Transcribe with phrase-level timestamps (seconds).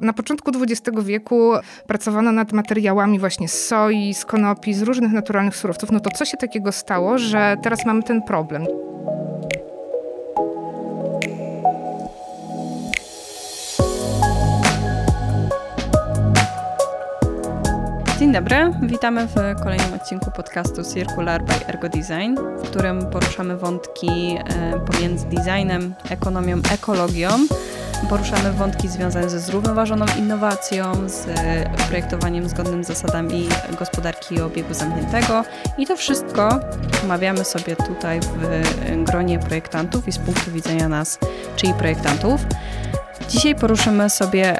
[0.00, 1.52] Na początku XX wieku
[1.86, 5.92] pracowano nad materiałami właśnie z soi, z konopi, z różnych naturalnych surowców.
[5.92, 8.66] No to co się takiego stało, że teraz mamy ten problem?
[18.18, 24.08] Dzień dobry, witamy w kolejnym odcinku podcastu Circular by Ergo Design, w którym poruszamy wątki
[24.08, 27.28] e, pomiędzy designem, ekonomią, ekologią.
[28.08, 31.26] Poruszamy wątki związane ze zrównoważoną innowacją, z
[31.88, 35.44] projektowaniem zgodnym z zasadami gospodarki i obiegu zamkniętego.
[35.78, 36.60] I to wszystko
[37.04, 41.18] omawiamy sobie tutaj w gronie projektantów i z punktu widzenia nas,
[41.56, 42.40] czyli projektantów.
[43.28, 44.58] Dzisiaj poruszymy sobie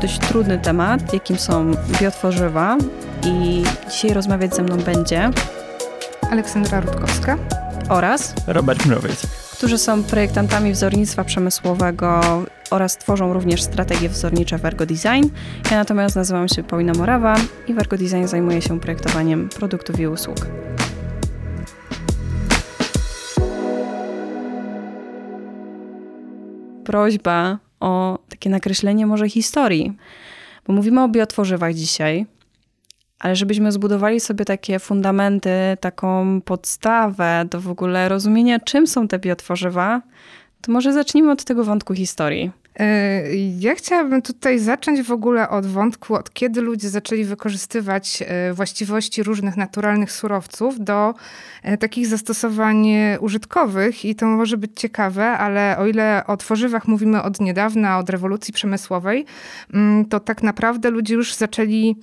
[0.00, 1.70] dość trudny temat, jakim są
[2.00, 2.76] biotworzywa
[3.24, 5.30] i dzisiaj rozmawiać ze mną będzie
[6.30, 7.38] Aleksandra Rutkowska
[7.88, 9.26] oraz Robert Mrowiec,
[9.62, 12.20] którzy są projektantami wzornictwa przemysłowego
[12.70, 15.28] oraz tworzą również strategie wzornicze w Ergo Design.
[15.70, 17.34] Ja natomiast nazywam się Paulina Morawa
[17.68, 20.46] i w Ergo Design zajmuję się projektowaniem produktów i usług.
[26.84, 29.96] Prośba o takie nakreślenie może historii,
[30.66, 32.26] bo mówimy o biotworzywach dzisiaj,
[33.22, 39.18] ale żebyśmy zbudowali sobie takie fundamenty, taką podstawę do w ogóle rozumienia, czym są te
[39.18, 40.02] biotworzywa,
[40.60, 42.50] to może zacznijmy od tego wątku historii.
[42.78, 48.52] E, ja chciałabym tutaj zacząć w ogóle od wątku, od kiedy ludzie zaczęli wykorzystywać e,
[48.52, 51.14] właściwości różnych naturalnych surowców do
[51.62, 52.86] e, takich zastosowań
[53.20, 58.10] użytkowych i to może być ciekawe, ale o ile o tworzywach mówimy od niedawna, od
[58.10, 59.24] rewolucji przemysłowej,
[59.74, 61.96] mm, to tak naprawdę ludzie już zaczęli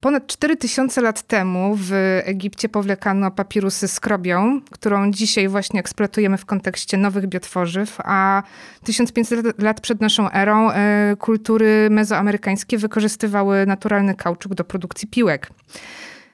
[0.00, 1.92] Ponad 4000 lat temu w
[2.24, 8.42] Egipcie powlekano papirusy skrobią, którą dzisiaj właśnie eksploatujemy w kontekście nowych biotworzyw, a
[8.84, 15.50] 1500 lat przed naszą erą e, kultury mezoamerykańskie wykorzystywały naturalny kauczuk do produkcji piłek.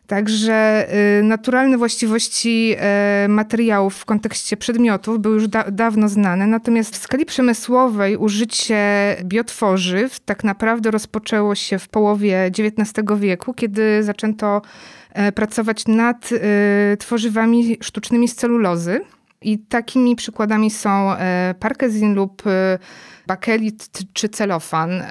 [0.06, 0.86] Także
[1.20, 2.76] y, naturalne właściwości
[3.24, 9.16] y, materiałów w kontekście przedmiotów były już da dawno znane, natomiast w skali przemysłowej użycie
[9.24, 14.62] biotworzyw tak naprawdę rozpoczęło się w połowie XIX wieku, kiedy zaczęto
[15.28, 16.30] y, pracować nad
[16.98, 19.00] tworzywami sztucznymi z celulozy.
[19.42, 21.10] I takimi przykładami są
[21.60, 22.42] parkezin lub
[23.26, 25.02] bakelit czy celofan,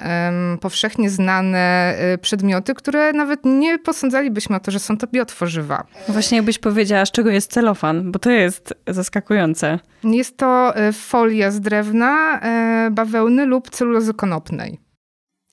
[0.60, 5.86] powszechnie znane y, przedmioty, które nawet nie posądzalibyśmy o to, że są to biotworzywa.
[6.08, 9.78] Właśnie jakbyś powiedziała, z czego jest celofan, bo to jest zaskakujące.
[10.04, 12.40] Jest to y, folia z drewna,
[12.86, 14.78] y, bawełny lub celulozy konopnej.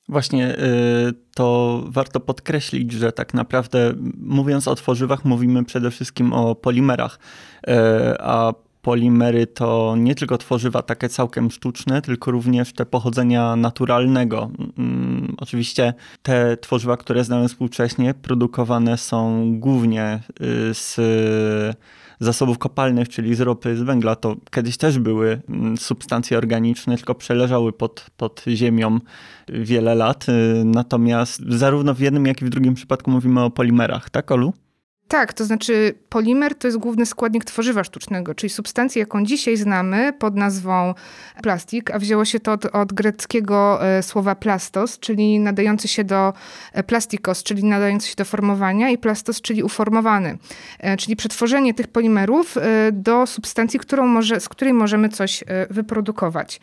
[0.08, 0.56] Właśnie
[1.34, 7.18] to warto podkreślić, że tak naprawdę mówiąc o tworzywach, mówimy przede wszystkim o polimerach,
[8.18, 14.50] a polimery to nie tylko tworzywa takie całkiem sztuczne, tylko również te pochodzenia naturalnego.
[14.78, 20.96] Mm, oczywiście te tworzywa, które znamy współcześnie, produkowane są głównie y, z
[22.20, 24.16] zasobów kopalnych, czyli z ropy, z węgla.
[24.16, 28.98] To kiedyś też były mm, substancje organiczne, tylko przeleżały pod, pod ziemią
[29.48, 30.28] wiele lat.
[30.28, 34.52] Y, natomiast zarówno w jednym, jak i w drugim przypadku mówimy o polimerach, tak, Olu?
[35.08, 40.12] Tak, to znaczy polimer to jest główny składnik tworzywa sztucznego, czyli substancji, jaką dzisiaj znamy
[40.18, 40.94] pod nazwą
[41.42, 46.32] plastik, a wzięło się to od, od greckiego e, słowa plastos, czyli nadający się do
[46.72, 50.38] e, plastikos, czyli nadający się do formowania i plastos, czyli uformowany,
[50.78, 52.56] e, czyli przetworzenie tych polimerów
[52.92, 56.60] do substancji, którą może, z której możemy coś wyprodukować.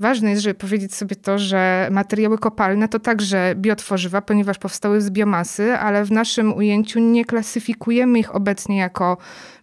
[0.00, 5.10] Ważne jest, żeby powiedzieć sobie to, że materiały kopalne to także biotworzywa, ponieważ powstały z
[5.10, 9.16] biomasy, ale w naszym ujęciu nie klasyfikujemy ich obecnie jako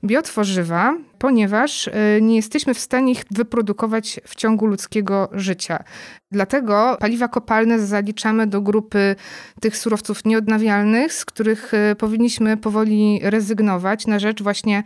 [0.03, 1.91] biotworzywa, ponieważ y,
[2.22, 5.84] nie jesteśmy w stanie ich wyprodukować w ciągu ludzkiego życia.
[6.31, 9.16] Dlatego paliwa kopalne zaliczamy do grupy
[9.62, 14.84] tych surowców nieodnawialnych, z których y, powinniśmy powoli rezygnować na rzecz właśnie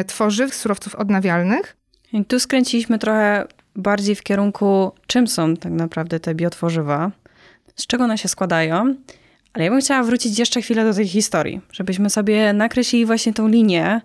[0.00, 1.76] y, tworzyw, surowców odnawialnych.
[2.12, 3.46] I tu skręciliśmy trochę
[3.76, 7.10] bardziej w kierunku, czym są tak naprawdę te biotworzywa,
[7.76, 8.94] z czego one się składają.
[9.52, 13.48] Ale ja bym chciała wrócić jeszcze chwilę do tej historii, żebyśmy sobie nakreślili właśnie tą
[13.48, 14.00] linię,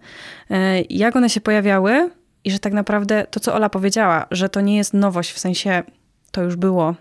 [0.52, 2.10] e, jak one się pojawiały
[2.44, 5.84] i że tak naprawdę to, co Ola powiedziała, że to nie jest nowość, w sensie
[6.32, 6.96] to już było,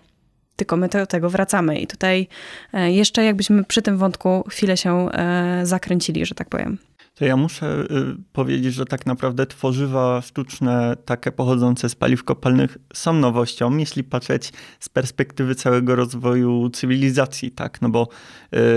[0.55, 1.79] tylko my do tego wracamy.
[1.79, 2.27] I tutaj
[2.73, 6.77] e, jeszcze jakbyśmy przy tym wątku chwilę się e, zakręcili, że tak powiem.
[7.17, 12.77] To ja muszę y, powiedzieć, że tak naprawdę tworzywa sztuczne, takie pochodzące z paliw kopalnych,
[12.93, 17.81] są nowością, jeśli patrzeć z perspektywy całego rozwoju cywilizacji, tak?
[17.81, 18.07] No bo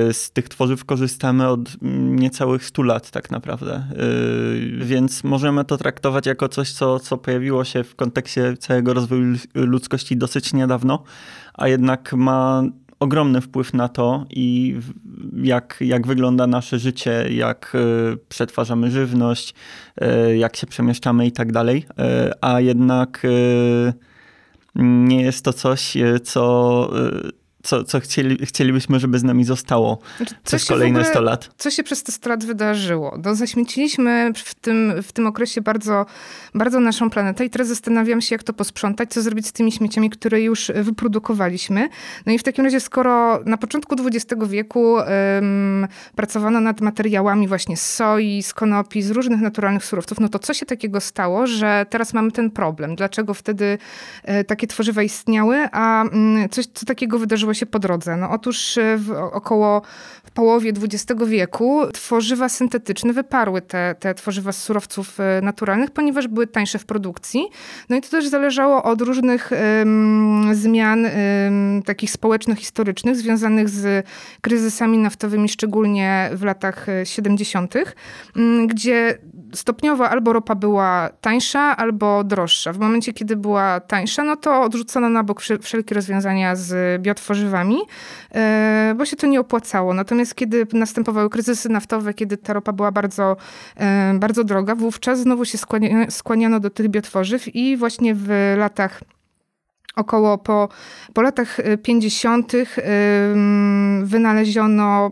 [0.09, 3.85] y, z tych tworzyw korzystamy od niecałych 100 lat, tak naprawdę.
[4.01, 9.37] Y, więc możemy to traktować jako coś, co, co pojawiło się w kontekście całego rozwoju
[9.55, 11.03] ludzkości dosyć niedawno,
[11.55, 12.63] a jednak ma
[13.01, 14.77] ogromny wpływ na to i
[15.43, 17.77] jak, jak wygląda nasze życie, jak
[18.29, 19.55] przetwarzamy żywność,
[20.37, 21.85] jak się przemieszczamy i tak dalej.
[22.41, 23.27] A jednak
[24.75, 26.91] nie jest to coś, co
[27.63, 31.51] co, co chcieli, chcielibyśmy, żeby z nami zostało znaczy, przez kolejne ogóle, 100 lat.
[31.59, 33.19] Co się przez te 100 lat wydarzyło?
[33.25, 36.07] No, zaśmieciliśmy w tym, w tym okresie bardzo,
[36.55, 40.11] bardzo naszą planetę i teraz zastanawiam się, jak to posprzątać, co zrobić z tymi śmieciami,
[40.11, 41.89] które już wyprodukowaliśmy.
[42.27, 47.77] No i w takim razie, skoro na początku XX wieku um, pracowano nad materiałami właśnie
[47.77, 51.87] z soi, z konopi, z różnych naturalnych surowców, no to co się takiego stało, że
[51.91, 52.97] teraz mamy ten problem?
[52.97, 53.79] Dlaczego wtedy
[54.25, 58.17] e, takie tworzywa istniały, a mm, coś, co takiego wydarzyło się po drodze?
[58.17, 59.83] No otóż e, w około
[60.25, 66.29] w połowie XX wieku tworzywa syntetyczne wyparły te, te tworzywa z surowców e, naturalnych, ponieważ
[66.29, 67.49] były tańsze w produkcji.
[67.89, 74.07] No i to też zależało od różnych um, zmian um, takich społeczno-historycznych związanych z
[74.41, 77.75] kryzysami naftowymi, szczególnie w latach 70.,
[78.37, 79.19] um, gdzie
[79.55, 82.73] stopniowo albo ropa była tańsza, albo droższa.
[82.73, 87.40] W momencie, kiedy była tańsza, no to odrzucono na bok wszelkie rozwiązania z biotworzywami,
[88.35, 89.95] e, bo się to nie opłacało.
[89.95, 93.37] Natomiast kiedy następowały kryzysy naftowe, kiedy ta ropa była bardzo,
[93.77, 95.59] e, bardzo droga, wówczas znowu się
[96.11, 99.01] skłaniano do tych biotworzyw i właśnie w latach
[99.97, 100.69] około po,
[101.15, 102.53] po latach 50.
[104.03, 105.11] wynaleziono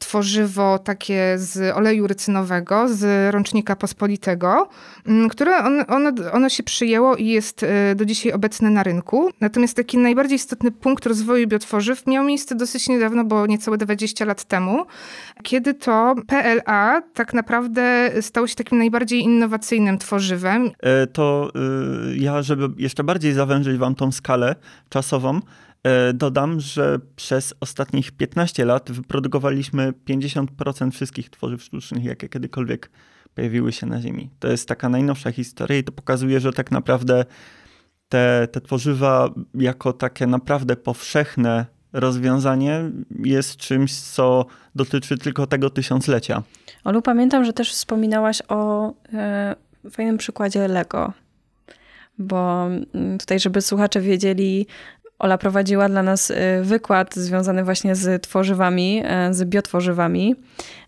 [0.00, 4.68] tworzywo takie z oleju rycynowego, z rącznika pospolitego,
[5.06, 7.66] mm, które on, ono, ono się przyjęło i jest y,
[7.96, 9.30] do dzisiaj obecne na rynku.
[9.40, 14.44] Natomiast taki najbardziej istotny punkt rozwoju biotworzyw miał miejsce dosyć niedawno, bo niecałe 20 lat
[14.44, 14.86] temu,
[15.42, 20.70] kiedy to PLA tak naprawdę stało się takim najbardziej innowacyjnym tworzywem.
[20.80, 21.50] E, to
[22.12, 24.54] y, ja, żeby jeszcze bardziej zawężyć wam tą skalę
[24.88, 25.69] czasową, E,
[26.14, 32.90] dodam, że przez ostatnich 15 lat wyprodukowaliśmy 50% wszystkich tworzyw sztucznych, jakie kiedykolwiek
[33.34, 34.30] pojawiły się na Ziemi.
[34.38, 37.24] To jest taka najnowsza historia i to pokazuje, że tak naprawdę
[38.08, 42.90] te, te tworzywa jako takie naprawdę powszechne rozwiązanie
[43.24, 46.42] jest czymś, co dotyczy tylko tego tysiąclecia.
[46.84, 49.56] Olu, pamiętam, że też wspominałaś o e,
[49.90, 51.12] fajnym przykładzie Lego.
[52.18, 54.66] Bo mm, tutaj, żeby słuchacze wiedzieli,
[55.20, 60.34] Ola prowadziła dla nas y, wykład związany właśnie z tworzywami, e, z biotworzywami.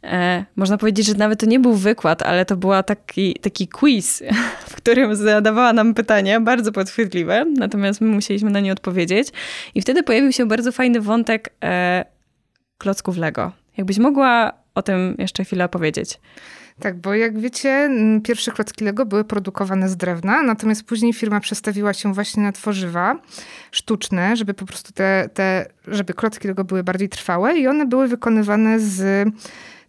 [0.05, 4.23] E, można powiedzieć, że nawet to nie był wykład, ale to była taki, taki quiz,
[4.71, 9.29] w którym zadawała nam pytania, bardzo podchwytliwe, natomiast my musieliśmy na nie odpowiedzieć.
[9.75, 12.05] I wtedy pojawił się bardzo fajny wątek e,
[12.79, 13.53] klocków Lego.
[13.77, 16.21] Jakbyś mogła o tym jeszcze chwilę opowiedzieć.
[16.81, 17.91] Tak, bo jak wiecie,
[18.25, 23.21] pierwsze klocki Lego były produkowane z drewna, natomiast później firma przestawiła się właśnie na tworzywa
[23.71, 28.09] sztuczne, żeby po prostu te, te żeby klocki Lego były bardziej trwałe i one były
[28.09, 29.29] wykonywane z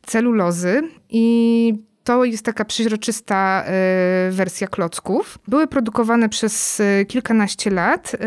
[0.06, 3.64] celulozy i to jest taka przeźroczysta
[4.30, 5.38] y, wersja klocków.
[5.48, 8.18] Były produkowane przez y, kilkanaście lat y,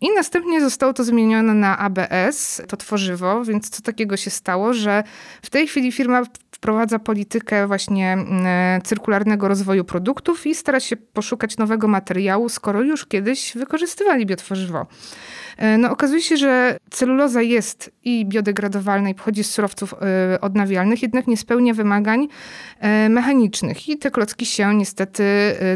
[0.00, 5.04] i następnie zostało to zmienione na ABS, to tworzywo, więc co takiego się stało, że
[5.42, 6.22] w tej chwili firma
[6.52, 8.18] wprowadza politykę właśnie
[8.84, 14.86] cyrkularnego rozwoju produktów i stara się poszukać nowego materiału, skoro już kiedyś wykorzystywali biotworzywo.
[15.58, 21.02] E, no, okazuje się, że celuloza jest i biodegradowalna i pochodzi z surowców e, odnawialnych,
[21.02, 22.28] jednak nie spełnia wymagań
[22.80, 23.88] e, mechanicznych.
[23.88, 25.24] I te klocki się niestety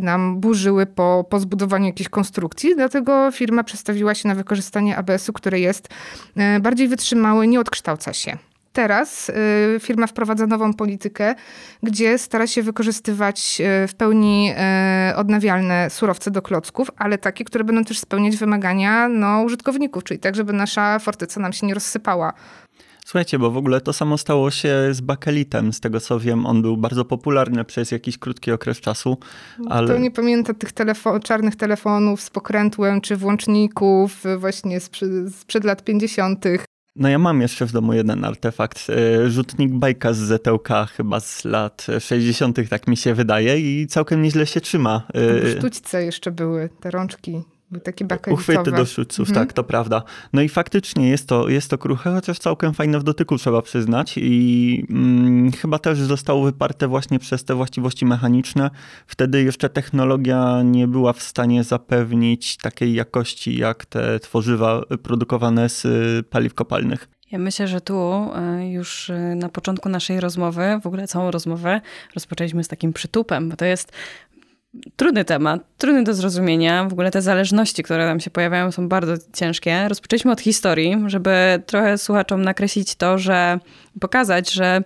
[0.02, 5.60] nam burzyły po, po zbudowaniu jakiejś konstrukcji, dlatego firma przestawiła się na wykorzystanie ABS-u, które
[5.60, 5.88] jest
[6.60, 8.38] bardziej wytrzymały, nie odkształca się.
[8.72, 11.34] Teraz y, firma wprowadza nową politykę,
[11.82, 14.52] gdzie stara się wykorzystywać y, w pełni
[15.10, 20.20] y, odnawialne surowce do klocków, ale takie, które będą też spełniać wymagania no, użytkowników, czyli
[20.20, 22.32] tak, żeby nasza fortyca nam się nie rozsypała.
[23.06, 25.72] Słuchajcie, bo w ogóle to samo stało się z bakelitem.
[25.72, 29.18] Z tego co wiem, on był bardzo popularny przez jakiś krótki okres czasu.
[29.68, 29.88] Ale...
[29.88, 35.84] To nie pamiętam tych telefo czarnych telefonów z pokrętłem czy włączników właśnie sprzed, sprzed lat
[35.84, 36.44] 50.
[36.96, 41.44] No ja mam jeszcze w domu jeden artefakt, e, rzutnik bajka z ZTK chyba z
[41.44, 45.06] lat 60., tak mi się wydaje i całkiem nieźle się trzyma.
[45.14, 47.42] W e, sztućce jeszcze były te rączki.
[47.80, 48.52] Takie bakelitowe.
[48.52, 49.46] Uchwyty do sztućców, mhm.
[49.46, 50.02] tak, to prawda.
[50.32, 54.14] No i faktycznie jest to, jest to kruche, chociaż całkiem fajne w dotyku, trzeba przyznać.
[54.16, 58.70] I mm, chyba też zostało wyparte właśnie przez te właściwości mechaniczne.
[59.06, 65.86] Wtedy jeszcze technologia nie była w stanie zapewnić takiej jakości, jak te tworzywa produkowane z
[66.26, 67.08] paliw kopalnych.
[67.32, 71.80] Ja myślę, że tu y, już y, na początku naszej rozmowy, w ogóle całą rozmowę,
[72.14, 73.92] rozpoczęliśmy z takim przytupem, bo to jest
[74.96, 76.84] Trudny temat, trudny do zrozumienia.
[76.84, 79.88] W ogóle te zależności, które tam się pojawiają, są bardzo ciężkie.
[79.88, 83.58] Rozpoczęliśmy od historii, żeby trochę słuchaczom nakreślić to, że
[84.00, 84.82] pokazać, że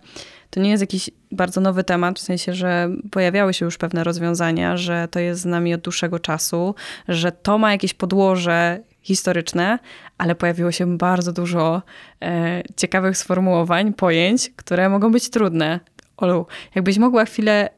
[0.51, 4.77] to nie jest jakiś bardzo nowy temat, w sensie, że pojawiały się już pewne rozwiązania,
[4.77, 6.75] że to jest z nami od dłuższego czasu,
[7.09, 9.79] że to ma jakieś podłoże historyczne,
[10.19, 11.83] ale pojawiło się bardzo dużo
[12.23, 15.81] e, ciekawych sformułowań, pojęć, które mogą być trudne.
[16.17, 17.71] Olu, jakbyś mogła chwilę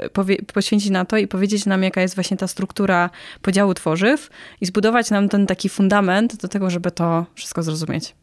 [0.54, 3.11] poświęcić na to i powiedzieć nam, jaka jest właśnie ta struktura
[3.42, 4.30] podziału tworzyw
[4.61, 8.14] i zbudować nam ten taki fundament do tego, żeby to wszystko zrozumieć.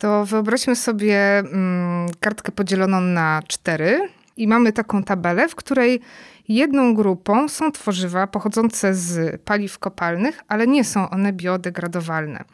[0.00, 6.00] To wyobraźmy sobie mm, kartkę podzieloną na cztery i mamy taką tabelę, w której
[6.48, 12.44] jedną grupą są tworzywa pochodzące z paliw kopalnych, ale nie są one biodegradowalne.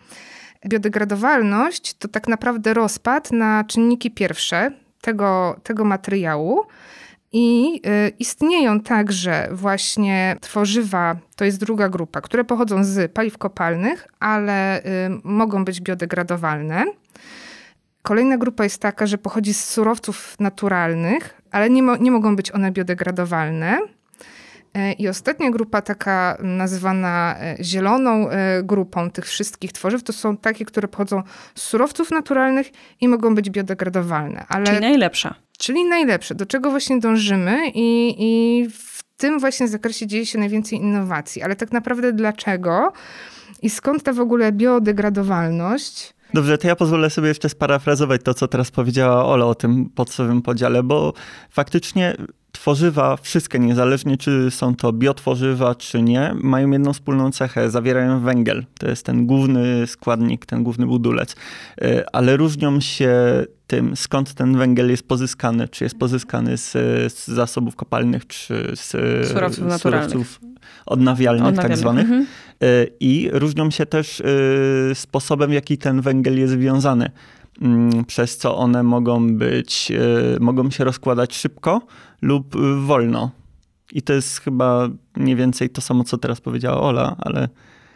[0.67, 6.65] Biodegradowalność to tak naprawdę rozpad na czynniki pierwsze tego, tego materiału.
[7.33, 14.09] I y, istnieją także właśnie tworzywa, to jest druga grupa, które pochodzą z paliw kopalnych,
[14.21, 14.83] ale y,
[15.25, 16.85] mogą być biodegradowalne.
[18.03, 22.55] Kolejna grupa jest taka, że pochodzi z surowców naturalnych, ale nie, mo nie mogą być
[22.55, 23.79] one biodegradowalne.
[24.75, 30.37] E, I ostatnia grupa, taka nazywana e, zieloną e, grupą tych wszystkich tworzyw, to są
[30.37, 31.23] takie, które pochodzą
[31.55, 32.71] z surowców naturalnych
[33.01, 34.45] i mogą być biodegradowalne.
[34.49, 35.35] Ale, czyli najlepsza.
[35.59, 40.79] Czyli najlepsze, do czego właśnie dążymy i, i w tym właśnie zakresie dzieje się najwięcej
[40.79, 41.43] innowacji.
[41.43, 42.93] Ale tak naprawdę dlaczego
[43.63, 46.15] i skąd ta w ogóle biodegradowalność?
[46.35, 50.43] Dobrze, to ja pozwolę sobie jeszcze sparafrazować to, co teraz powiedziała Ola o tym podstawowym
[50.43, 51.13] podziale, bo
[51.51, 52.17] faktycznie
[52.53, 58.67] tworzywa, wszystkie, niezależnie czy są to biotworzywa, czy nie, mają jedną wspólną cechę, zawierają węgiel.
[58.79, 61.37] To jest ten główny składnik, ten główny budulec.
[61.81, 65.69] E, ale różnią się tym, skąd ten węgiel jest pozyskany.
[65.69, 66.73] Czy jest pozyskany z,
[67.13, 68.91] z zasobów kopalnych, czy z
[69.29, 70.41] surowców, surowców
[70.87, 72.05] odnawialnych, tak zwanych.
[72.05, 72.27] Mhm.
[72.63, 72.67] E,
[73.01, 74.25] I różnią się też e,
[74.95, 77.11] sposobem, w jaki ten węgiel jest związany.
[77.63, 79.93] Mm, przez co one mogą być,
[80.41, 81.81] mogą się rozkładać szybko,
[82.23, 83.31] lub y, wolno.
[83.93, 87.49] I to jest chyba mniej więcej to samo, co teraz powiedziała Ola, ale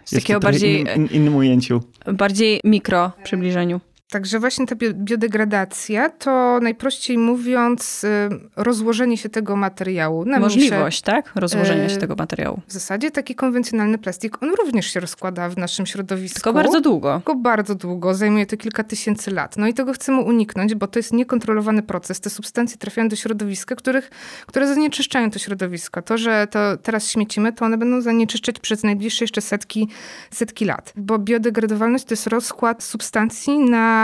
[0.05, 1.81] z takiego bardziej in, in, innym ujęciu.
[2.13, 3.81] Bardziej mikro przybliżeniu.
[4.13, 8.09] Także właśnie ta biodegradacja to najprościej mówiąc y,
[8.57, 10.25] rozłożenie się tego materiału.
[10.25, 11.33] Na Możliwość, tak?
[11.35, 12.61] Rozłożenia się y, tego materiału.
[12.69, 16.35] W zasadzie taki konwencjonalny plastik, on również się rozkłada w naszym środowisku.
[16.35, 17.15] Tylko bardzo długo.
[17.17, 19.57] Tylko bardzo długo, zajmuje to kilka tysięcy lat.
[19.57, 22.21] No i tego chcemy uniknąć, bo to jest niekontrolowany proces.
[22.21, 24.11] Te substancje trafiają do środowiska, których,
[24.47, 26.03] które zanieczyszczają to środowisko.
[26.03, 29.89] To, że to teraz śmiecimy, to one będą zanieczyszczać przez najbliższe jeszcze setki,
[30.31, 30.93] setki lat.
[30.97, 34.02] Bo biodegradowalność to jest rozkład substancji na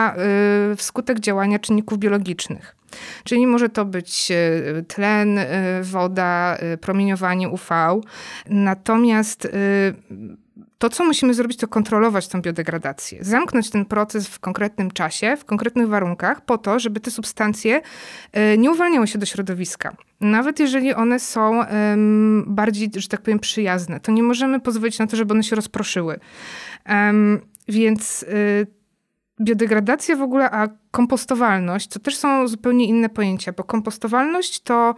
[0.73, 2.77] Y, wskutek działania czynników biologicznych.
[3.25, 5.45] Czyli może to być y, tlen, y,
[5.83, 8.01] woda, promieniowanie UV.
[8.51, 9.49] Natomiast
[10.79, 13.25] to, co musimy zrobić, to kontrolować tę biodegradację.
[13.25, 17.81] Zamknąć ten proces w konkretnym czasie, w konkretnych warunkach, po to, żeby te substancje
[18.59, 19.97] nie uwalniały się do środowiska.
[20.21, 21.65] Nawet jeżeli one są
[22.47, 26.21] bardziej, że tak powiem, przyjazne, to nie możemy pozwolić na to, żeby one się rozproszyły.
[27.69, 28.25] Więc
[29.41, 34.95] biodegradacja w ogóle, a kompostowalność to też są zupełnie inne pojęcia, bo kompostowalność to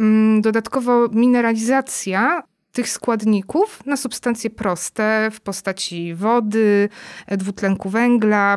[0.00, 2.42] mm, dodatkowo mineralizacja
[2.72, 6.88] tych składników na substancje proste w postaci wody,
[7.28, 8.56] dwutlenku węgla.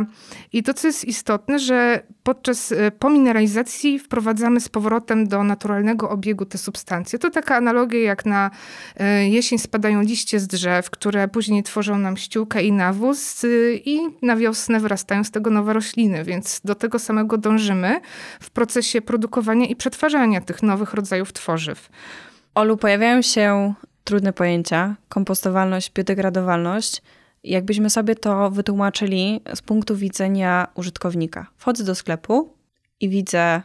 [0.53, 6.45] I to, co jest istotne, że podczas e, pomineralizacji wprowadzamy z powrotem do naturalnego obiegu
[6.45, 7.19] te substancje.
[7.19, 8.51] To taka analogia, jak na
[8.97, 13.99] e, jesień spadają liście z drzew, które później tworzą nam ściółkę i nawóz e, i
[14.21, 18.01] na wiosnę wyrastają z tego nowe rośliny, więc do tego samego dążymy
[18.39, 21.89] w procesie produkowania i przetwarzania tych nowych rodzajów tworzyw.
[22.55, 27.01] Olu, pojawiają się trudne pojęcia, kompostowalność, biodegradowalność,
[27.43, 31.47] jakbyśmy sobie to wytłumaczyli z punktu widzenia użytkownika.
[31.57, 32.53] Wchodzę do sklepu
[32.99, 33.61] i widzę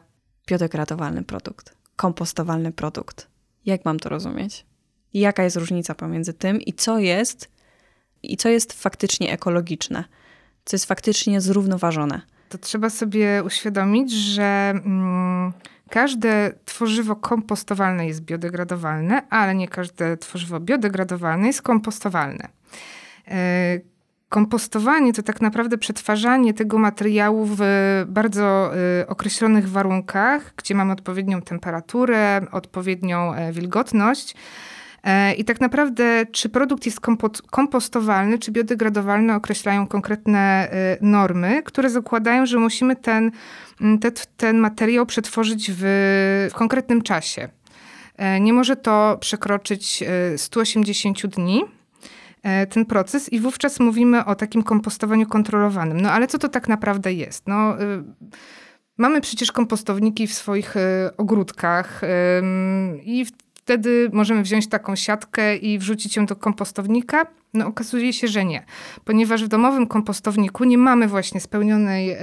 [0.49, 3.27] biodegradowalny produkt, kompostowalny produkt.
[3.67, 4.67] Jak mam to rozumieć?
[5.15, 7.51] Jaka jest różnica pomiędzy tym i co jest
[8.23, 10.05] i co jest faktycznie ekologiczne,
[10.65, 12.21] co jest faktycznie zrównoważone?
[12.49, 15.53] To trzeba sobie uświadomić, że mm,
[15.91, 22.49] Każde tworzywo kompostowalne jest biodegradowalne, ale nie każde tworzywo biodegradowalne jest kompostowalne.
[23.29, 23.81] E,
[24.29, 27.61] kompostowanie to tak naprawdę przetwarzanie tego materiału w
[28.07, 34.35] bardzo e, określonych warunkach, gdzie mamy odpowiednią temperaturę, odpowiednią e, wilgotność
[35.37, 37.01] I tak naprawdę, czy produkt jest
[37.51, 40.39] kompostowalny, czy biodegradowalny, określają konkretne
[40.71, 43.31] e, normy, które zakładają, że musimy ten,
[44.01, 45.81] te, ten materiał przetworzyć w,
[46.51, 47.49] w konkretnym czasie.
[48.41, 50.05] nie może to przekroczyć
[50.37, 51.65] 180 dni
[52.71, 56.01] ten proces i wówczas mówimy o takim kompostowaniu kontrolowanym.
[56.01, 57.47] No ale co to tak naprawdę jest?
[57.47, 57.77] No,
[58.99, 60.75] mamy przecież kompostowniki w swoich
[61.17, 62.01] ogródkach
[63.03, 63.27] i
[63.69, 67.27] wtedy możemy wziąć taką siatkę i wrzucić ją do kompostownika?
[67.55, 68.65] No okazuje się, że nie,
[69.05, 72.17] ponieważ w domowym kompostowniku nie mamy właśnie spełnionej y,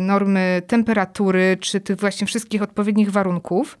[0.00, 3.78] normy temperatury, czy tych właśnie wszystkich odpowiednich warunków.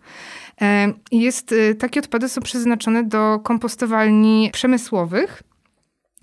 [0.60, 5.42] E, jest, y, takie odpady są przeznaczone do kompostowalni przemysłowych,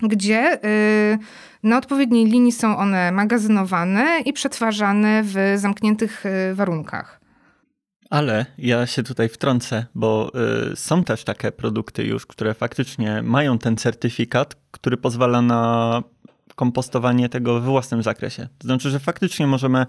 [0.02, 1.18] gdzie y,
[1.62, 7.25] na odpowiedniej linii są one magazynowane i przetwarzane w zamkniętych warunkach.
[8.10, 10.32] Ale ja się tutaj wtrącę, bo
[10.72, 16.02] y, są też takie produkty już, które faktycznie mają ten certyfikat, który pozwala na
[16.54, 18.48] kompostowanie tego w własnym zakresie.
[18.58, 19.86] To znaczy, że faktycznie możemy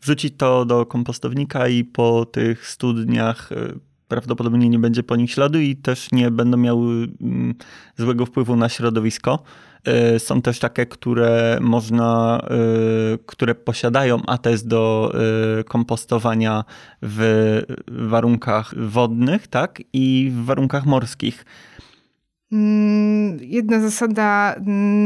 [0.00, 5.60] wrzucić to do kompostownika i po tych studniach y, prawdopodobnie nie będzie po nich śladu
[5.60, 7.54] i też nie będą miały mm,
[7.96, 9.42] złego wpływu na środowisko.
[10.14, 12.40] Y, są też takie, które można,
[13.14, 15.12] y, które posiadają atest do
[15.60, 16.64] y, kompostowania
[17.02, 21.44] w warunkach wodnych, tak, i w warunkach morskich.
[22.52, 24.56] Mm, jedna zasada,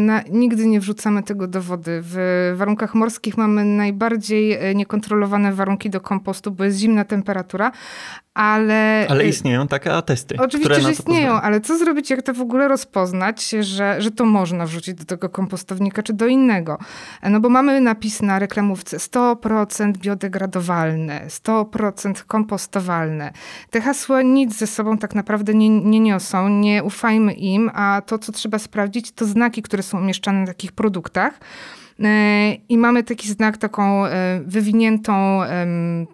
[0.07, 2.01] na, nigdy nie wrzucamy tego do wody.
[2.03, 2.17] W
[2.57, 7.73] warunkach morskich mamy najbardziej e, niekontrolowane warunki do kompostu, bo jest zimna temperatura,
[8.35, 9.07] ale...
[9.09, 10.37] Ale istnieją takie atesty.
[10.39, 14.67] Oczywiście, że istnieją, ale co zrobić, jak to w ogóle rozpoznać, że, że to można
[14.67, 16.79] wrzucić do tego kompostownika czy do innego?
[17.23, 23.33] No bo mamy napis na reklamówce 100% biodegradowalne, 100% kompostowalne.
[23.71, 28.19] Te hasła nic ze sobą tak naprawdę nie, nie niosą, nie ufajmy im, a to,
[28.19, 31.41] co trzeba sprawdzić, to znaki, które są umieszczane na takich produktach.
[32.01, 35.41] E, I mamy taki znak, taką e, wywiniętą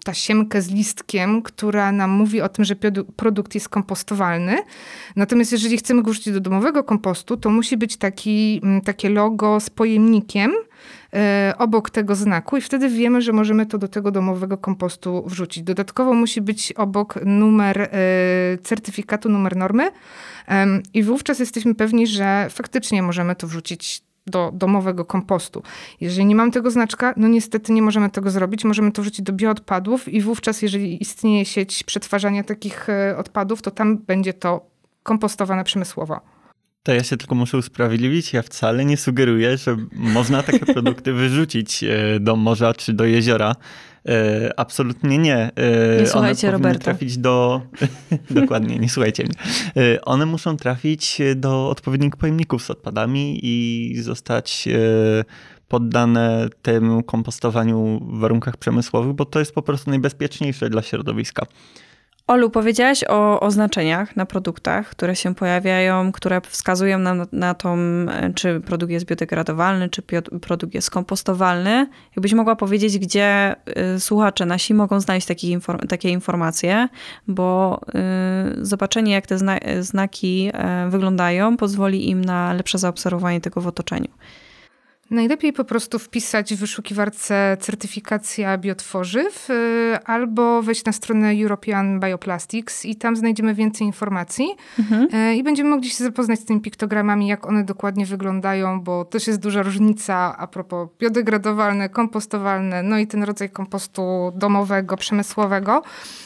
[0.05, 2.75] tasiemkę z listkiem, która nam mówi o tym, że
[3.17, 4.59] produkt jest kompostowalny.
[5.17, 9.71] Natomiast jeżeli chcemy go wrzucić do domowego kompostu, to musi być taki, takie logo z
[9.71, 10.53] pojemnikiem,
[11.15, 15.65] e, obok tego znaku i wtedy wiemy, że możemy to do tego domowego kompostu wrzucić.
[15.65, 17.91] Dodatkowo musi być obok numer
[18.63, 19.91] certyfikatu, numer normy
[20.95, 25.63] i wówczas jesteśmy pewni, że faktycznie możemy to wrzucić do domowego kompostu.
[26.01, 28.65] Jeżeli nie mam tego znaczka, no niestety nie możemy tego zrobić.
[28.65, 33.71] Możemy to wrzucić do bioodpadów i wówczas, jeżeli istnieje sieć przetwarzania takich e, odpadów, to
[33.71, 34.67] tam będzie to
[35.03, 36.21] kompostowane przemysłowo.
[36.83, 38.33] To ja się tylko muszę usprawiedliwić.
[38.33, 43.55] Ja wcale nie sugeruję, że można takie produkty wyrzucić e, do morza czy do jeziora.
[44.09, 45.51] E, absolutnie nie.
[45.57, 46.85] E, nie słuchajcie One Roberta.
[46.85, 47.63] trafić do...
[48.31, 49.35] Dokładnie, nie słuchajcie mnie.
[49.77, 54.69] E, one muszą trafić do odpowiednich pojemników z odpadami i zostać
[55.69, 61.47] poddane temu kompostowaniu w warunkach przemysłowych, bo to jest po prostu najbezpieczniejsze dla środowiska.
[62.29, 67.77] Olu, powiedziałaś o oznaczeniach na produktach, które się pojawiają, które wskazują nam na, na to,
[68.35, 70.03] czy produkt jest biodegradowalny, czy
[70.43, 71.87] produkt jest kompostowalny.
[72.17, 73.57] Jakbyś mogła powiedzieć, gdzie
[73.97, 76.89] y, słuchacze nasi mogą znaleźć takie, takie informacje,
[77.29, 77.81] bo
[78.61, 80.51] y, zobaczenie, jak te zna znaki
[80.87, 84.09] y, wyglądają, pozwoli im na lepsze zaobserwowanie tego w otoczeniu.
[85.11, 92.85] Najlepiej po prostu wpisać w wyszukiwarce certyfikacja biotworzyw y, albo wejść na stronę European Bioplastics
[92.85, 95.09] i tam znajdziemy więcej informacji mhm.
[95.15, 99.27] Y, i będziemy mogli się zapoznać z tymi piktogramami, jak one dokładnie wyglądają, bo też
[99.27, 105.83] jest duża różnica a propos biodegradowalne, kompostowalne, no i ten rodzaj kompostu domowego, przemysłowego,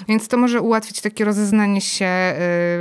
[0.08, 2.34] więc to może ułatwić takie rozeznanie się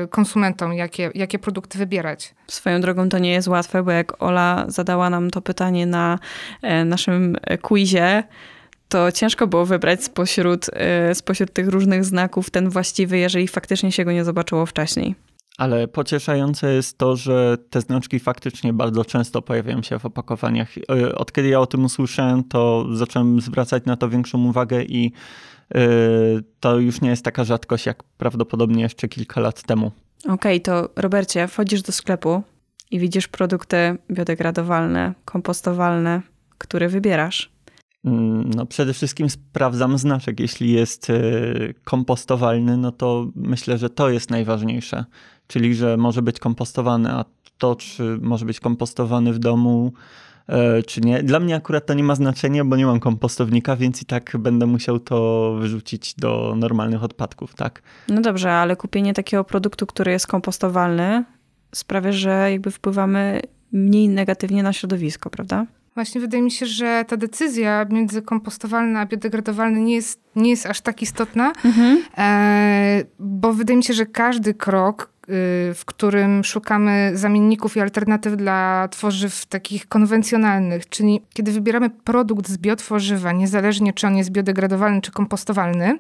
[0.04, 2.36] y, konsumentom, jakie, jakie produkty wybierać.
[2.48, 6.20] Swoją drogą to nie jest łatwe, bo jak Ola zadała nam to pytanie na
[6.62, 8.24] e, naszym quizie,
[8.92, 14.06] to ciężko było wybrać spośród, e, spośród tych różnych znaków ten właściwy, jeżeli faktycznie się
[14.06, 15.16] go nie zobaczyło wcześniej.
[15.58, 20.70] Ale pocieszające jest to, że te znaczki faktycznie bardzo często pojawiają się w opakowaniach.
[20.78, 25.12] E, od kiedy ja o tym usłyszałem, to zacząłem zwracać na to większą uwagę i
[26.60, 29.92] to już nie jest taka rzadkość, jak prawdopodobnie jeszcze kilka lat temu.
[30.24, 32.44] Okej, okay, to Robercie, wchodzisz do sklepu
[32.92, 36.22] i widzisz produkty biodegradowalne, kompostowalne,
[36.58, 37.52] które wybierasz.
[38.06, 40.40] Mm, no przede wszystkim sprawdzam znaczek.
[40.40, 41.14] Jeśli jest e,
[41.84, 45.06] kompostowalny, no to myślę, że to jest najważniejsze.
[45.48, 47.26] Czyli, że może być kompostowany, a
[47.58, 49.94] to, czy może być kompostowany w domu,
[50.48, 51.24] e, czy nie.
[51.24, 54.66] Dla mnie akurat to nie ma znaczenia, bo nie mam kompostownika, więc i tak będę
[54.66, 57.82] musiał to wyrzucić do normalnych odpadków, tak?
[58.08, 61.24] No dobrze, ale kupienie takiego produktu, który jest kompostowalny,
[61.76, 65.66] sprawia, że jakby wpływamy mniej negatywnie na środowisko, prawda?
[65.96, 70.66] Właśnie wydaje mi się, że ta decyzja między kompostowalne a biodegradowalne nie jest, nie jest
[70.66, 72.04] aż tak istotna, mhm.
[72.18, 75.28] e, bo wydaje mi się, że każdy krok, y,
[75.74, 82.58] w którym szukamy zamienników i alternatyw dla tworzyw takich konwencjonalnych, czyli kiedy wybieramy produkt z
[82.58, 85.98] biotworzywa, niezależnie czy on jest biodegradowalny czy kompostowalny,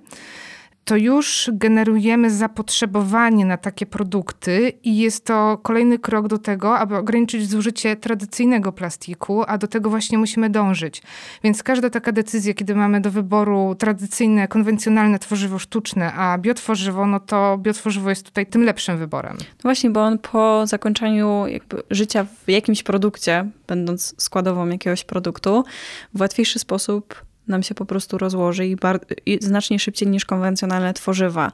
[0.85, 6.97] to już generujemy zapotrzebowanie na takie produkty i jest to kolejny krok do tego, aby
[6.97, 11.01] ograniczyć zużycie tradycyjnego plastiku, a do tego właśnie musimy dążyć.
[11.43, 17.19] Więc każda taka decyzja, kiedy mamy do wyboru tradycyjne, konwencjonalne tworzywo sztuczne, a biotworzywo, no
[17.19, 19.37] to biotworzywo jest tutaj tym lepszym wyborem.
[19.39, 21.45] No właśnie, bo on po zakończeniu
[21.89, 25.63] życia w jakimś produkcie, będąc składową jakiegoś produktu,
[26.13, 28.75] w łatwiejszy sposób nam się po prostu rozłoży i,
[29.25, 31.51] i znacznie szybciej niż konwencjonalne tworzywa.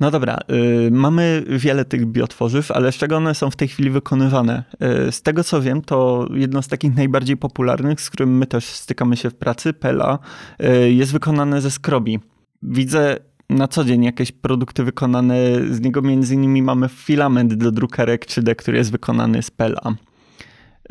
[0.00, 0.38] No dobra,
[0.86, 4.64] y, mamy wiele tych biotworzyw, ale z czego one są w tej chwili wykonywane?
[5.08, 8.64] Y, z tego co wiem, to jedno z takich najbardziej popularnych, z którym my też
[8.64, 10.18] stykamy się w pracy, PELA,
[10.60, 12.18] y, jest wykonane ze skrobi.
[12.62, 13.16] Widzę
[13.50, 15.36] na co dzień jakieś produkty wykonane
[15.70, 19.94] z niego, między innymi mamy filament do drukarek 3D, który jest wykonany z PELA.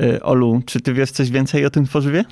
[0.02, 2.26] Y, Olu, czy ty wiesz coś więcej o tym tworzywie?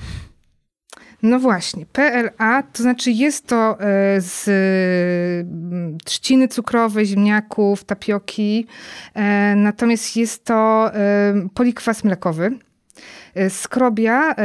[1.23, 8.67] No właśnie, PLA to znaczy jest to e, z mm, trzciny cukrowej, ziemniaków, tapioki,
[9.13, 12.51] e, natomiast jest to e, polikwas mlekowy.
[13.49, 14.35] Skrobia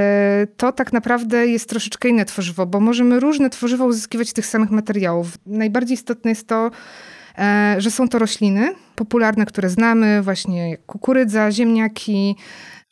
[0.57, 4.71] to tak naprawdę jest troszeczkę inne tworzywo, bo możemy różne tworzywa uzyskiwać z tych samych
[4.71, 5.38] materiałów.
[5.47, 6.71] Najbardziej istotne jest to,
[7.79, 12.37] że są to rośliny popularne, które znamy, właśnie kukurydza, ziemniaki,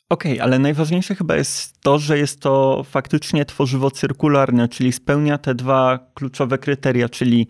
[0.09, 5.37] Okej, okay, ale najważniejsze chyba jest to, że jest to faktycznie tworzywo cyrkularne, czyli spełnia
[5.37, 7.47] te dwa kluczowe kryteria, czyli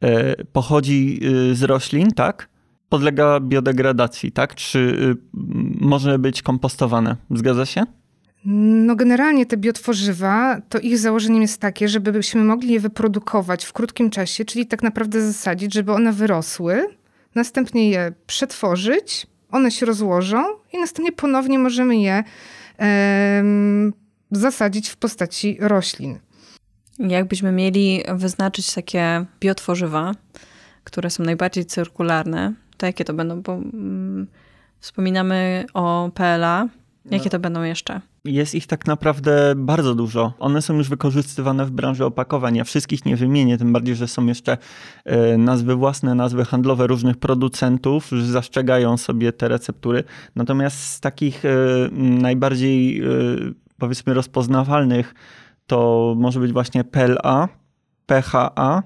[0.00, 2.48] e, pochodzi e, z roślin, tak?
[2.88, 4.54] Podlega biodegradacji, tak?
[4.54, 5.38] Czy e,
[5.80, 7.16] może być kompostowane?
[7.30, 7.82] Zgadza się?
[8.44, 14.10] No generalnie te biotworzywa, to ich założeniem jest takie, żebyśmy mogli je wyprodukować w krótkim
[14.10, 16.86] czasie, czyli tak naprawdę zasadzić, żeby one wyrosły,
[17.34, 22.24] następnie je przetworzyć, one się rozłożą i następnie ponownie możemy je
[24.30, 26.18] zasadzić w postaci roślin.
[26.98, 30.12] Jakbyśmy mieli wyznaczyć takie biotworzywa,
[30.84, 33.42] które są najbardziej cyrkularne, to jakie to będą?
[33.42, 34.26] Bo mm,
[34.80, 36.68] wspominamy o PLA.
[37.10, 38.00] Jakie to będą jeszcze?
[38.24, 40.32] Jest ich tak naprawdę bardzo dużo.
[40.38, 42.56] One są już wykorzystywane w branży opakowań.
[42.56, 44.58] Ja wszystkich nie wymienię, tym bardziej, że są jeszcze
[45.04, 50.04] e, nazwy własne, nazwy handlowe różnych producentów, że zastrzegają sobie te receptury.
[50.36, 51.48] Natomiast z takich e,
[51.92, 53.06] najbardziej e,
[53.78, 55.14] powiedzmy rozpoznawalnych
[55.66, 57.48] to może być właśnie PLA,
[58.06, 58.82] PHA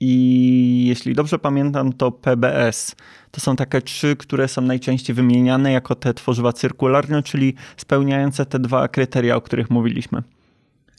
[0.00, 2.96] i jeśli dobrze pamiętam, to PBS.
[3.34, 8.58] To są takie trzy, które są najczęściej wymieniane jako te tworzywa cyrkularne, czyli spełniające te
[8.58, 10.22] dwa kryteria, o których mówiliśmy.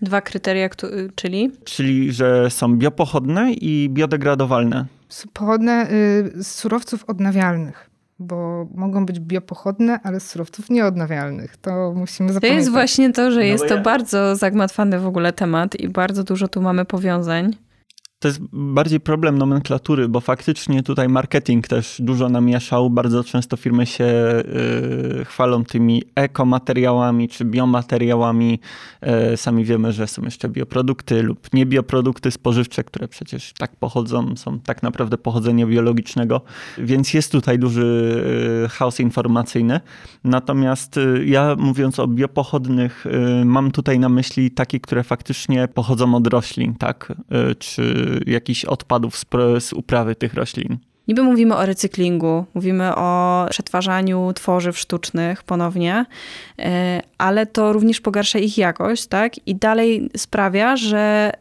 [0.01, 0.69] Dwa kryteria,
[1.15, 1.51] czyli?
[1.63, 4.85] Czyli, że są biopochodne i biodegradowalne.
[5.33, 11.57] Pochodne y, z surowców odnawialnych bo mogą być biopochodne, ale z surowców nieodnawialnych.
[11.57, 12.49] To musimy zapamiętać.
[12.49, 13.81] To jest właśnie to, że no jest to ja...
[13.81, 17.55] bardzo zagmatwany w ogóle temat i bardzo dużo tu mamy powiązań
[18.25, 22.89] to jest bardziej problem nomenklatury, bo faktycznie tutaj marketing też dużo namieszał.
[22.89, 24.05] Bardzo często firmy się
[25.21, 28.59] y, chwalą tymi ekomateriałami czy biomateriałami.
[29.33, 34.59] Y, sami wiemy, że są jeszcze bioprodukty lub niebioprodukty spożywcze, które przecież tak pochodzą, są
[34.59, 36.41] tak naprawdę pochodzenia biologicznego,
[36.77, 38.15] więc jest tutaj duży
[38.65, 39.79] y, chaos informacyjny.
[40.23, 43.05] Natomiast y, ja mówiąc o biopochodnych,
[43.41, 47.13] y, mam tutaj na myśli takie, które faktycznie pochodzą od roślin, tak?
[47.51, 49.25] Y, czy jakichś odpadów z,
[49.59, 50.77] z uprawy tych roślin.
[51.07, 56.05] Niby mówimy o recyklingu, mówimy o przetwarzaniu tworzyw sztucznych ponownie,
[56.59, 59.47] e, ale to również pogarsza ich jakość, tak?
[59.47, 61.31] I dalej sprawia, że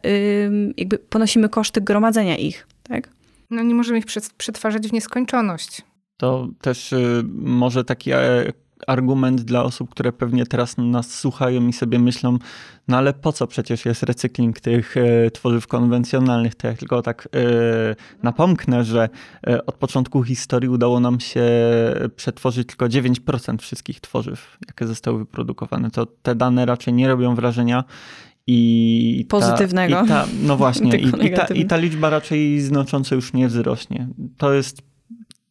[0.77, 3.09] jakby ponosimy koszty gromadzenia ich, tak?
[3.49, 4.05] No nie możemy ich
[4.37, 5.81] przetwarzać w nieskończoność.
[6.17, 8.53] To też y, może taki e,
[8.87, 12.37] argument dla osób, które pewnie teraz nas słuchają i sobie myślą,
[12.87, 16.55] no ale po co przecież jest recykling tych e, tworzyw konwencjonalnych?
[16.55, 19.09] To ja tylko tak e, napomknę, że
[19.47, 21.45] e, od początku historii udało nam się
[22.15, 25.91] przetworzyć tylko 9% wszystkich tworzyw, jakie zostały wyprodukowane.
[25.91, 27.83] To te dane raczej nie robią wrażenia
[28.47, 29.95] i pozytywnego.
[29.95, 33.47] Ta, i ta, no właśnie, i, i, ta, i ta liczba raczej znacząco już nie
[33.47, 34.07] wzrośnie.
[34.37, 34.94] To jest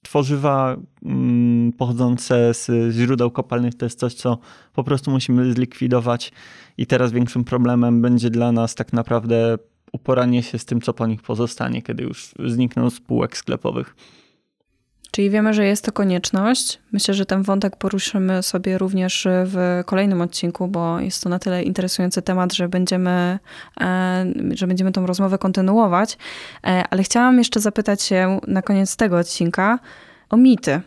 [0.05, 4.39] tworzywa mm, pochodzące z źródeł kopalnych to jest coś, co
[4.73, 6.33] po prostu musimy zlikwidować
[6.79, 9.59] i teraz większym problemem będzie dla nas tak naprawdę
[9.93, 13.97] uporanie się z tym, co po nich pozostanie, kiedy już znikną spółek sklepowych.
[15.15, 16.79] Czyli wiemy, że jest to konieczność.
[16.93, 21.63] Myślę, że ten wątek poruszymy sobie również w kolejnym odcinku, bo jest to na tyle
[21.63, 23.39] interesujący temat, że będziemy,
[23.81, 26.19] e, że będziemy tą rozmowę kontynuować.
[26.67, 29.79] E, ale chciałam jeszcze zapytać się na koniec tego odcinka
[30.31, 30.81] o mity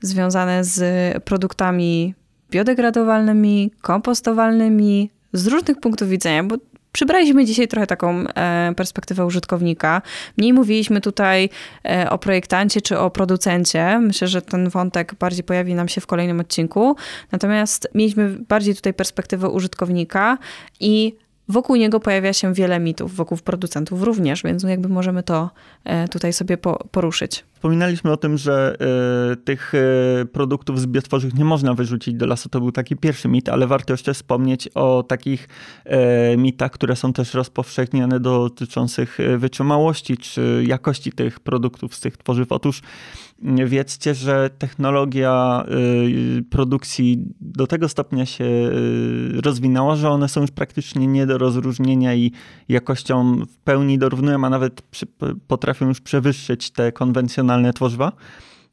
[0.00, 2.14] związane z produktami
[2.50, 6.56] biodegradowalnymi, kompostowalnymi, z różnych punktów widzenia, bo
[6.96, 10.02] Przybraliśmy dzisiaj trochę taką e, perspektywę użytkownika.
[10.36, 11.48] Mniej mówiliśmy tutaj
[11.84, 13.98] e, o projektancie czy o producencie.
[13.98, 16.96] Myślę, że ten wątek bardziej pojawi nam się w kolejnym odcinku.
[17.32, 20.38] Natomiast mieliśmy bardziej tutaj perspektywę użytkownika
[20.80, 21.12] i
[21.48, 25.50] Wokół niego pojawia się wiele mitów, wokół producentów również, więc jakby możemy to
[25.84, 26.58] e, tutaj sobie
[26.90, 27.44] poruszyć.
[27.56, 28.76] Wspominaliśmy o tym, że
[29.32, 32.48] y, tych y, produktów z biotworzyw nie można wyrzucić do lasu.
[32.48, 35.48] To był taki pierwszy mit, ale warto jeszcze wspomnieć o takich
[36.32, 42.52] y, mitach, które są też rozpowszechniane dotyczących wytrzymałości czy jakości tych produktów z tych tworzyw.
[42.52, 42.82] Otóż
[43.66, 45.64] wiedzcie, że technologia
[46.50, 48.44] produkcji do tego stopnia się
[49.44, 52.32] rozwinęła, że one są już praktycznie nie do rozróżnienia i
[52.68, 55.06] jakością w pełni dorównują, a nawet przy,
[55.46, 58.12] potrafią już przewyższyć te konwencjonalne profesjonalne tworzywa.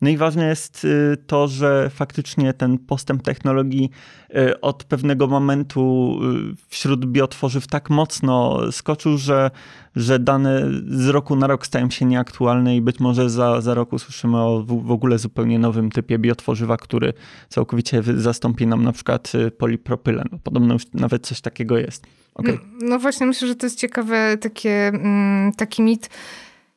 [0.01, 3.89] No i ważne jest y, to, że faktycznie ten postęp technologii
[4.29, 6.15] y, od pewnego momentu
[6.51, 9.51] y, wśród biotworzyw tak mocno skoczył, że,
[9.95, 13.93] że dane z roku na rok stają się nieaktualne i być może za, za rok
[13.93, 17.13] usłyszymy o w, w ogóle zupełnie nowym typie biotworzywa, który
[17.49, 20.29] całkowicie zastąpi nam na przykład polipropylen.
[20.43, 22.07] Podobno już nawet coś takiego jest.
[22.35, 22.59] Okay.
[22.81, 26.09] No, no, właśnie, myślę, że to jest ciekawe takie, mm, taki mit,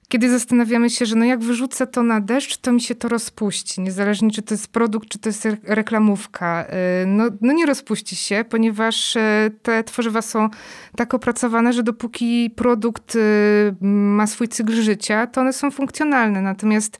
[0.09, 3.81] kiedy zastanawiamy się, że no jak wyrzucę to na deszcz, to mi się to rozpuści.
[3.81, 6.67] Niezależnie czy to jest produkt, czy to jest reklamówka.
[7.03, 9.21] Y, no, no nie rozpuści się, ponieważ y,
[9.63, 10.49] te tworzywa są
[10.97, 16.43] tak opracowane, że dopóki produkt y, ma swój cykl życia, to one są funkcjonalne.
[16.43, 16.99] Natomiast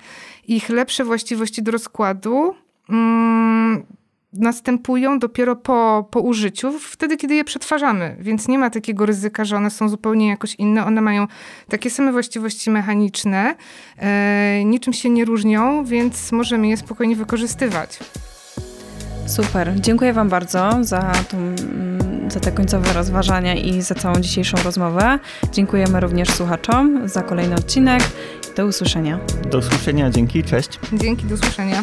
[0.49, 2.55] ich lepsze właściwości do rozkładu
[2.89, 3.83] mm,
[4.33, 8.17] następują dopiero po, po użyciu, wtedy, kiedy je przetwarzamy.
[8.21, 10.87] Więc nie ma takiego ryzyka, że one są zupełnie jakoś inne.
[10.87, 11.27] One mają
[11.69, 13.55] takie same właściwości mechaniczne,
[13.99, 17.99] e, niczym się nie różnią, więc możemy je spokojnie wykorzystywać.
[19.27, 19.73] Super.
[19.81, 25.19] Dziękuję Wam bardzo za, tą, mm, za te końcowe rozważania i za całą dzisiejszą rozmowę.
[25.53, 28.03] Dziękujemy również słuchaczom za kolejny odcinek.
[28.57, 29.19] Do usłyszenia.
[29.51, 30.11] Do usłyszenia.
[30.11, 30.45] Dzięki.
[30.45, 30.79] Cześć.
[30.93, 31.25] Dzięki.
[31.25, 31.83] Do usłyszenia.